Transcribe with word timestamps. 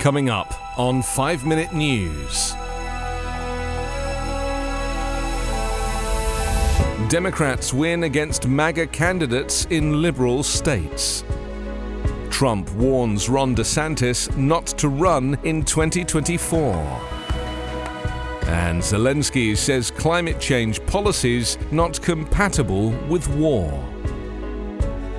Coming 0.00 0.30
up 0.30 0.78
on 0.78 1.02
5 1.02 1.44
Minute 1.44 1.74
News. 1.74 2.54
Democrats 7.10 7.74
win 7.74 8.04
against 8.04 8.48
MAGA 8.48 8.86
candidates 8.86 9.66
in 9.66 10.00
liberal 10.00 10.42
states. 10.42 11.22
Trump 12.30 12.72
warns 12.72 13.28
Ron 13.28 13.54
DeSantis 13.54 14.34
not 14.38 14.68
to 14.78 14.88
run 14.88 15.38
in 15.44 15.66
2024. 15.66 16.72
And 18.46 18.80
Zelensky 18.80 19.54
says 19.54 19.90
climate 19.90 20.40
change 20.40 20.82
policies 20.86 21.58
not 21.70 22.00
compatible 22.00 22.92
with 23.06 23.28
war. 23.28 23.70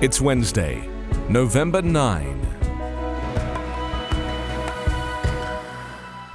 It's 0.00 0.20
Wednesday, 0.20 0.88
November 1.28 1.82
9. 1.82 2.51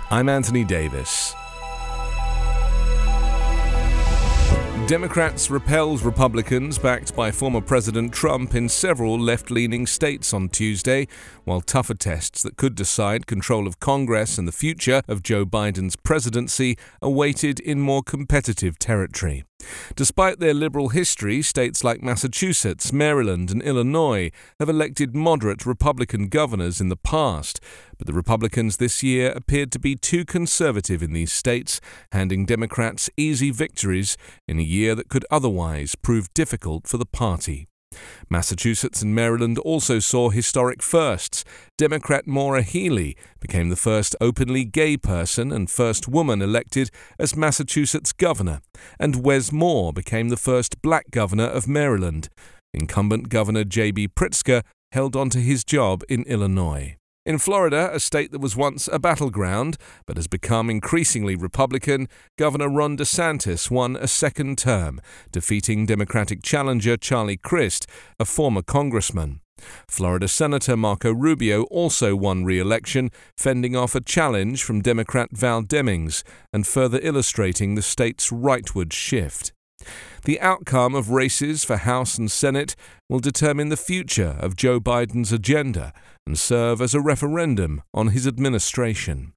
I'm 0.10 0.30
Anthony 0.30 0.64
Davis. 0.64 1.36
Democrats 4.88 5.52
repelled 5.52 6.02
Republicans 6.02 6.80
backed 6.80 7.14
by 7.14 7.30
former 7.30 7.60
President 7.60 8.14
Trump 8.14 8.56
in 8.56 8.70
several 8.70 9.20
left 9.20 9.52
leaning 9.52 9.86
states 9.86 10.34
on 10.34 10.48
Tuesday, 10.48 11.10
while 11.44 11.60
tougher 11.60 11.94
tests 11.94 12.42
that 12.44 12.56
could 12.56 12.74
decide 12.74 13.28
control 13.28 13.68
of 13.68 13.82
Congress 13.82 14.38
and 14.38 14.48
the 14.48 14.54
future 14.54 15.02
of 15.10 15.24
Joe 15.24 15.46
Biden's 15.46 15.98
presidency 15.98 16.78
awaited 17.02 17.60
in 17.60 17.82
more 17.82 18.02
competitive 18.02 18.80
territory. 18.80 19.44
Despite 19.96 20.40
their 20.40 20.54
liberal 20.54 20.90
history, 20.90 21.42
states 21.42 21.84
like 21.84 22.04
Massachusetts, 22.04 22.94
Maryland, 22.94 23.50
and 23.50 23.62
Illinois 23.64 24.32
have 24.60 24.70
elected 24.70 25.16
moderate 25.16 25.66
Republican 25.66 26.28
governors 26.28 26.80
in 26.80 26.90
the 26.90 26.96
past, 26.96 27.60
but 27.98 28.06
the 28.06 28.14
Republicans 28.14 28.78
this 28.78 29.02
year 29.02 29.32
appeared 29.32 29.72
to 29.72 29.80
be 29.80 29.96
too 29.96 30.24
conservative 30.24 31.02
in 31.02 31.14
these 31.14 31.34
states, 31.34 31.82
handing 32.12 32.46
Democrats 32.46 33.10
easy 33.18 33.50
victories 33.50 34.18
in 34.48 34.60
a 34.60 34.64
year 34.64 34.94
that 34.94 35.10
could 35.10 35.26
otherwise 35.32 35.96
prove 35.96 36.32
difficult 36.34 36.88
for 36.88 36.98
the 36.98 37.06
party. 37.06 37.67
Massachusetts 38.30 39.02
and 39.02 39.16
Maryland 39.16 39.58
also 39.60 40.00
saw 40.00 40.30
historic 40.30 40.82
firsts. 40.82 41.46
Democrat 41.78 42.28
Maura 42.28 42.62
Healey 42.62 43.16
became 43.40 43.70
the 43.70 43.76
first 43.76 44.16
openly 44.20 44.66
gay 44.66 44.98
person 44.98 45.52
and 45.52 45.70
first 45.70 46.08
woman 46.08 46.42
elected 46.42 46.90
as 47.18 47.38
Massachusetts 47.38 48.12
governor, 48.12 48.62
and 49.00 49.24
Wes 49.24 49.52
Moore 49.52 49.94
became 49.94 50.30
the 50.30 50.38
first 50.38 50.82
black 50.82 51.10
governor 51.12 51.46
of 51.46 51.68
Maryland. 51.68 52.30
Incumbent 52.74 53.30
Governor 53.30 53.64
J.B. 53.64 54.10
Pritzker 54.10 54.64
held 54.92 55.16
on 55.16 55.30
to 55.30 55.40
his 55.40 55.64
job 55.64 56.04
in 56.10 56.24
Illinois. 56.24 56.97
In 57.28 57.40
Florida, 57.40 57.90
a 57.92 58.00
state 58.00 58.32
that 58.32 58.40
was 58.40 58.56
once 58.56 58.88
a 58.88 59.00
battleground 59.00 59.76
but 60.06 60.16
has 60.16 60.28
become 60.28 60.70
increasingly 60.70 61.36
Republican, 61.36 62.08
Governor 62.38 62.70
Ron 62.70 62.96
DeSantis 62.96 63.70
won 63.70 63.98
a 63.98 64.08
second 64.08 64.58
term, 64.58 65.02
defeating 65.34 65.86
Democratic 65.86 66.42
challenger 66.42 66.96
Charlie 66.96 67.36
Crist, 67.36 67.86
a 68.18 68.24
former 68.24 68.62
congressman. 68.62 69.42
Florida 69.90 70.30
Senator 70.30 70.78
Marco 70.78 71.12
Rubio 71.12 71.64
also 71.64 72.16
won 72.16 72.46
re 72.46 72.60
election, 72.60 73.12
fending 73.36 73.76
off 73.76 73.94
a 73.94 74.00
challenge 74.00 74.64
from 74.64 74.82
Democrat 74.82 75.28
Val 75.34 75.62
Demings 75.64 76.24
and 76.54 76.66
further 76.66 77.02
illustrating 77.04 77.76
the 77.76 77.82
state's 77.82 78.30
rightward 78.30 78.94
shift. 78.94 79.52
The 80.24 80.42
outcome 80.42 80.94
of 80.94 81.10
races 81.10 81.64
for 81.64 81.78
House 81.78 82.18
and 82.18 82.30
Senate 82.30 82.76
will 83.08 83.20
determine 83.20 83.70
the 83.70 83.78
future 83.78 84.36
of 84.40 84.58
Joe 84.58 84.80
Biden's 84.80 85.32
agenda 85.32 85.94
and 86.26 86.38
serve 86.38 86.82
as 86.82 86.94
a 86.94 87.00
referendum 87.00 87.82
on 87.94 88.10
his 88.10 88.28
administration. 88.28 89.32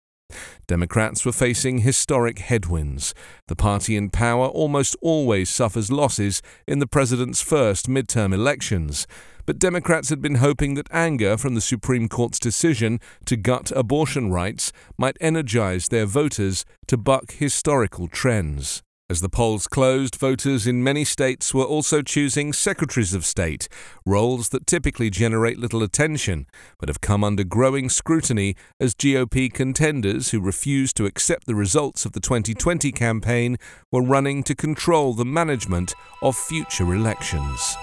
Democrats 0.67 1.25
were 1.25 1.33
facing 1.33 1.79
historic 1.79 2.39
headwinds. 2.39 3.15
The 3.49 3.57
party 3.57 3.97
in 3.97 4.11
power 4.11 4.47
almost 4.47 4.97
always 5.01 5.51
suffers 5.51 5.91
losses 5.91 6.43
in 6.67 6.79
the 6.79 6.87
president's 6.87 7.43
first 7.43 7.89
midterm 7.89 8.33
elections. 8.33 9.07
But 9.47 9.59
Democrats 9.59 10.11
had 10.11 10.21
been 10.21 10.37
hoping 10.37 10.75
that 10.75 10.89
anger 10.93 11.37
from 11.37 11.55
the 11.55 11.61
Supreme 11.61 12.09
Court's 12.09 12.39
decision 12.39 13.01
to 13.27 13.37
gut 13.37 13.73
abortion 13.75 14.31
rights 14.31 14.73
might 14.99 15.17
energize 15.21 15.89
their 15.89 16.07
voters 16.07 16.65
to 16.87 16.97
buck 16.97 17.33
historical 17.33 18.07
trends. 18.07 18.83
As 19.11 19.21
the 19.21 19.29
polls 19.29 19.67
closed, 19.67 20.15
voters 20.15 20.69
in 20.69 20.85
many 20.85 21.05
states 21.05 21.53
were 21.53 21.65
also 21.65 22.01
choosing 22.01 22.53
secretaries 22.53 23.13
of 23.13 23.27
state, 23.27 23.69
roles 24.07 24.51
that 24.51 24.69
typically 24.69 25.11
generate 25.11 25.59
little 25.59 25.83
attention, 25.83 26.47
but 26.79 26.89
have 26.89 27.01
come 27.01 27.25
under 27.25 27.43
growing 27.43 27.89
scrutiny 27.89 28.55
as 28.79 28.95
GOP 28.95 29.53
contenders 29.53 30.31
who 30.31 30.41
refused 30.41 30.97
to 30.97 31.07
accept 31.07 31.49
the 31.49 31.57
results 31.57 32.05
of 32.05 32.13
the 32.13 32.21
2020 32.21 32.93
campaign 32.93 33.57
were 33.91 34.01
running 34.01 34.45
to 34.45 34.55
control 34.55 35.13
the 35.13 35.25
management 35.25 35.93
of 36.23 36.37
future 36.37 36.95
elections. 36.95 37.77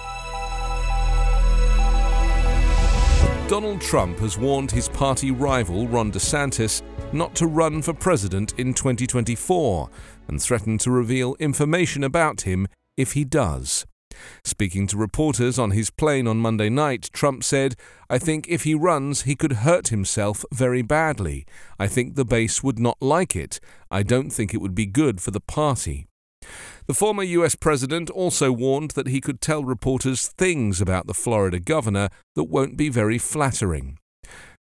Donald 3.50 3.82
Trump 3.82 4.20
has 4.20 4.38
warned 4.38 4.72
his 4.72 4.88
party 4.88 5.32
rival 5.32 5.90
Ron 5.90 6.10
DeSantis 6.10 6.82
not 7.14 7.34
to 7.36 7.48
run 7.48 7.82
for 7.82 7.94
president 7.94 8.54
in 8.58 8.74
2024 8.74 9.90
and 10.28 10.42
threatened 10.42 10.80
to 10.82 10.92
reveal 10.92 11.36
information 11.40 12.04
about 12.04 12.42
him 12.42 12.68
if 12.96 13.14
he 13.14 13.24
does. 13.24 13.86
Speaking 14.44 14.88
to 14.88 14.98
reporters 14.98 15.60
on 15.60 15.72
his 15.72 15.90
plane 15.90 16.28
on 16.28 16.38
Monday 16.38 16.70
night, 16.70 17.10
Trump 17.14 17.44
said, 17.44 17.76
I 18.10 18.18
think 18.18 18.48
if 18.48 18.64
he 18.64 18.74
runs, 18.74 19.24
he 19.24 19.36
could 19.36 19.54
hurt 19.54 19.90
himself 19.90 20.44
very 20.52 20.82
badly. 20.82 21.46
I 21.80 21.88
think 21.88 22.16
the 22.16 22.26
base 22.26 22.64
would 22.64 22.80
not 22.80 22.98
like 23.02 23.36
it. 23.36 23.60
I 23.92 24.04
don't 24.04 24.30
think 24.30 24.54
it 24.54 24.62
would 24.62 24.76
be 24.76 24.86
good 24.86 25.22
for 25.22 25.32
the 25.32 25.40
party. 25.40 26.08
The 26.88 26.94
former 26.94 27.24
US 27.24 27.56
president 27.56 28.10
also 28.10 28.52
warned 28.52 28.92
that 28.92 29.08
he 29.08 29.20
could 29.20 29.42
tell 29.42 29.64
reporters 29.64 30.30
things 30.30 30.80
about 30.80 31.08
the 31.08 31.14
Florida 31.14 31.60
governor 31.60 32.10
that 32.36 32.46
won't 32.46 32.78
be 32.78 32.90
very 32.90 33.18
flattering. 33.18 34.00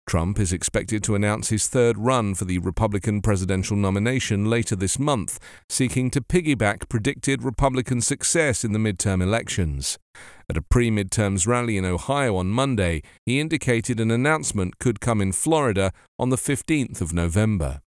Trump 0.07 0.39
is 0.39 0.53
expected 0.53 1.03
to 1.03 1.15
announce 1.15 1.49
his 1.49 1.67
third 1.67 1.97
run 1.97 2.33
for 2.33 2.45
the 2.45 2.59
Republican 2.59 3.21
presidential 3.21 3.75
nomination 3.75 4.49
later 4.49 4.73
this 4.73 4.97
month, 4.97 5.37
seeking 5.67 6.09
to 6.09 6.21
piggyback 6.21 6.87
predicted 6.87 7.43
Republican 7.43 7.99
success 7.99 8.63
in 8.63 8.71
the 8.71 8.79
midterm 8.79 9.21
elections. 9.21 9.99
At 10.49 10.55
a 10.55 10.61
pre 10.61 10.89
midterms 10.89 11.45
rally 11.45 11.75
in 11.75 11.83
Ohio 11.83 12.37
on 12.37 12.47
Monday, 12.47 13.03
he 13.25 13.41
indicated 13.41 13.99
an 13.99 14.09
announcement 14.09 14.79
could 14.79 15.01
come 15.01 15.19
in 15.19 15.33
Florida 15.33 15.91
on 16.17 16.29
the 16.29 16.37
15th 16.37 17.01
of 17.01 17.11
November. 17.11 17.81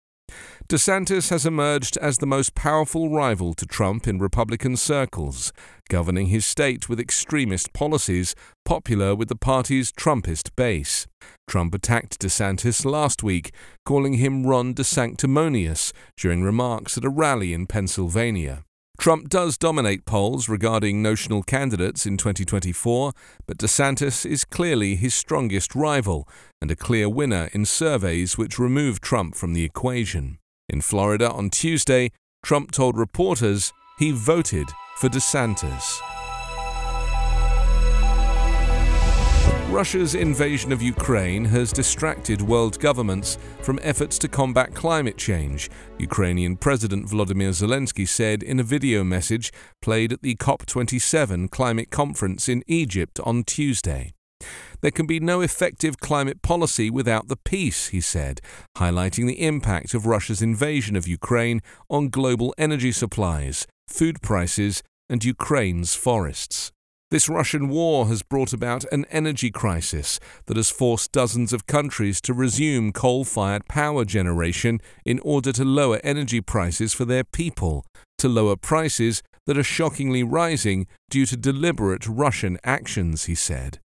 DeSantis 0.71 1.31
has 1.31 1.45
emerged 1.45 1.97
as 1.97 2.19
the 2.19 2.29
most 2.29 2.55
powerful 2.55 3.11
rival 3.11 3.55
to 3.55 3.67
Trump 3.67 4.07
in 4.07 4.21
Republican 4.21 4.77
circles, 4.77 5.53
governing 5.89 6.27
his 6.27 6.47
state 6.47 6.89
with 6.89 7.01
extremist 7.01 7.73
policies 7.73 8.37
popular 8.65 9.17
with 9.17 9.27
the 9.27 9.35
party's 9.35 9.91
Trumpist 9.91 10.55
base. 10.55 11.09
Trump 11.49 11.75
attacked 11.75 12.21
DeSantis 12.21 12.85
last 12.85 13.25
week, 13.25 13.53
calling 13.85 14.13
him 14.13 14.47
Ron 14.47 14.73
DeSanctimonious 14.73 15.93
during 16.17 16.45
remarks 16.45 16.97
at 16.97 17.05
a 17.05 17.09
rally 17.09 17.53
in 17.53 17.67
Pennsylvania. 17.67 18.63
Trump 18.97 19.29
does 19.29 19.59
dominate 19.59 20.05
polls 20.05 20.49
regarding 20.49 21.03
notional 21.03 21.43
candidates 21.43 22.07
in 22.07 22.17
2024, 22.17 23.11
but 23.45 23.59
DeSantis 23.59 24.25
is 24.25 24.45
clearly 24.45 24.95
his 24.95 25.17
strongest 25.17 25.75
rival 25.75 26.29
and 26.63 26.71
a 26.71 26.77
clear 26.77 27.09
winner 27.09 27.51
in 27.53 27.65
surveys 27.65 28.39
which 28.39 28.61
remove 28.61 29.01
Trump 29.01 29.35
from 29.35 29.53
the 29.53 29.65
equation. 29.65 30.39
In 30.71 30.81
Florida 30.81 31.29
on 31.33 31.51
Tuesday, 31.51 32.13
Trump 32.45 32.71
told 32.71 32.97
reporters 32.97 33.73
he 33.99 34.13
voted 34.13 34.69
for 34.99 35.09
DeSantis. 35.09 35.99
Russia's 39.69 40.15
invasion 40.15 40.71
of 40.71 40.81
Ukraine 40.81 41.45
has 41.45 41.73
distracted 41.73 42.41
world 42.41 42.79
governments 42.79 43.37
from 43.63 43.81
efforts 43.83 44.17
to 44.19 44.29
combat 44.29 44.73
climate 44.75 45.17
change, 45.17 45.71
Ukrainian 45.99 46.57
President 46.57 47.09
Volodymyr 47.09 47.51
Zelensky 47.51 48.07
said 48.07 48.45
in 48.45 48.61
a 48.61 48.65
video 48.65 49.03
message 49.03 49.53
played 49.83 50.13
at 50.13 50.23
the 50.23 50.37
COP27 50.37 51.51
climate 51.51 51.91
conference 51.91 52.49
in 52.49 52.63
Egypt 52.69 53.19
on 53.25 53.43
Tuesday. 53.43 54.13
There 54.81 54.91
can 54.91 55.07
be 55.07 55.21
no 55.21 55.41
effective 55.41 56.01
climate 56.01 56.43
policy 56.43 56.91
without 56.91 57.29
the 57.29 57.37
peace, 57.37 57.89
he 57.89 58.01
said, 58.01 58.41
highlighting 58.79 59.27
the 59.27 59.43
impact 59.43 59.95
of 59.95 60.07
Russia's 60.07 60.43
invasion 60.43 60.97
of 60.97 61.07
Ukraine 61.07 61.61
on 61.89 62.09
global 62.09 62.55
energy 62.57 62.93
supplies, 62.93 63.67
food 63.87 64.23
prices, 64.23 64.83
and 65.09 65.25
Ukraine's 65.25 65.95
forests. 65.95 66.73
This 67.11 67.29
Russian 67.29 67.69
war 67.69 68.07
has 68.07 68.23
brought 68.23 68.53
about 68.53 68.85
an 68.93 69.05
energy 69.11 69.51
crisis 69.51 70.21
that 70.47 70.57
has 70.57 70.71
forced 70.71 71.11
dozens 71.11 71.53
of 71.53 71.67
countries 71.67 72.21
to 72.21 72.33
resume 72.33 72.93
coal 72.93 73.25
fired 73.25 73.67
power 73.67 74.05
generation 74.05 74.79
in 75.05 75.19
order 75.25 75.51
to 75.53 75.65
lower 75.65 76.01
energy 76.05 76.41
prices 76.41 76.95
for 76.95 77.05
their 77.05 77.25
people, 77.25 77.85
to 78.19 78.29
lower 78.29 78.55
prices 78.55 79.25
that 79.47 79.59
are 79.59 79.65
shockingly 79.65 80.23
rising 80.23 80.87
due 81.11 81.27
to 81.27 81.37
deliberate 81.37 82.07
Russian 82.07 82.57
actions, 82.63 83.25
he 83.25 83.35
said. 83.35 83.81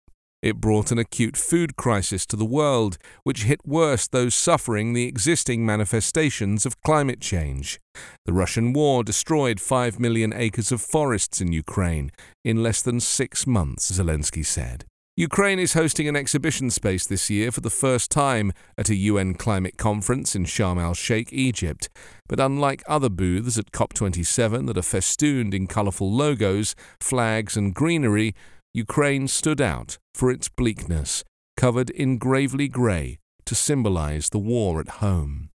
It 0.44 0.60
brought 0.60 0.92
an 0.92 0.98
acute 0.98 1.38
food 1.38 1.74
crisis 1.74 2.26
to 2.26 2.36
the 2.36 2.44
world, 2.44 2.98
which 3.22 3.44
hit 3.44 3.66
worse 3.66 4.06
those 4.06 4.34
suffering 4.34 4.92
the 4.92 5.08
existing 5.08 5.64
manifestations 5.64 6.66
of 6.66 6.82
climate 6.82 7.22
change. 7.22 7.80
The 8.26 8.34
Russian 8.34 8.74
war 8.74 9.02
destroyed 9.02 9.58
5 9.58 9.98
million 9.98 10.34
acres 10.34 10.70
of 10.70 10.82
forests 10.82 11.40
in 11.40 11.50
Ukraine 11.52 12.12
in 12.44 12.62
less 12.62 12.82
than 12.82 13.00
six 13.00 13.46
months, 13.46 13.90
Zelensky 13.90 14.44
said. 14.44 14.84
Ukraine 15.16 15.60
is 15.60 15.72
hosting 15.72 16.08
an 16.08 16.16
exhibition 16.16 16.70
space 16.70 17.06
this 17.06 17.30
year 17.30 17.50
for 17.50 17.60
the 17.62 17.70
first 17.70 18.10
time 18.10 18.52
at 18.76 18.90
a 18.90 18.96
UN 18.96 19.32
climate 19.32 19.78
conference 19.78 20.36
in 20.36 20.44
Sharm 20.44 20.78
el 20.78 20.92
Sheikh, 20.92 21.32
Egypt. 21.32 21.88
But 22.28 22.40
unlike 22.40 22.82
other 22.86 23.08
booths 23.08 23.56
at 23.56 23.72
COP27 23.72 24.66
that 24.66 24.76
are 24.76 24.82
festooned 24.82 25.54
in 25.54 25.68
colourful 25.68 26.12
logos, 26.12 26.74
flags, 27.00 27.56
and 27.56 27.72
greenery, 27.72 28.34
Ukraine 28.76 29.28
stood 29.28 29.60
out 29.60 29.98
for 30.14 30.32
its 30.32 30.48
bleakness, 30.48 31.22
covered 31.56 31.90
in 31.90 32.18
gravely 32.18 32.66
grey 32.66 33.18
to 33.46 33.54
symbolise 33.54 34.30
the 34.30 34.38
war 34.40 34.80
at 34.80 34.98
home. 34.98 35.50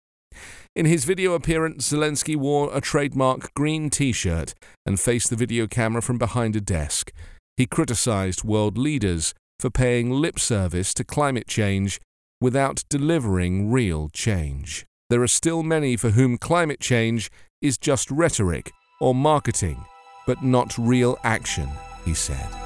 In 0.75 0.85
his 0.85 1.07
video 1.07 1.33
appearance, 1.33 1.91
Zelensky 1.91 2.37
wore 2.37 2.69
a 2.77 2.83
trademark 2.83 3.55
green 3.55 3.89
t 3.89 4.13
shirt 4.13 4.53
and 4.85 5.01
faced 5.01 5.31
the 5.31 5.37
video 5.37 5.67
camera 5.67 6.03
from 6.03 6.19
behind 6.19 6.57
a 6.57 6.61
desk. 6.61 7.11
He 7.57 7.65
criticised 7.65 8.45
world 8.45 8.77
leaders 8.77 9.33
for 9.59 9.71
paying 9.71 10.11
lip 10.11 10.39
service 10.39 10.93
to 10.93 11.03
climate 11.03 11.47
change 11.47 11.99
without 12.43 12.85
delivering 12.91 13.73
real 13.73 14.11
change. 14.11 14.85
There 15.09 15.23
are 15.23 15.29
still 15.29 15.63
many 15.63 15.97
for 15.97 16.11
whom 16.11 16.37
climate 16.37 16.81
change 16.81 17.31
is 17.63 17.79
just 17.79 18.11
rhetoric 18.11 18.73
or 19.01 19.15
marketing, 19.15 19.83
but 20.27 20.43
not 20.43 20.77
real 20.77 21.17
action, 21.25 21.71
he 22.05 22.13
said. 22.13 22.66